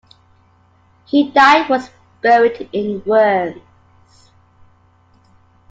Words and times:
He 1.05 1.29
died 1.29 1.61
and 1.61 1.69
was 1.69 1.91
buried 2.23 2.67
in 2.73 3.03
Worms. 3.05 4.31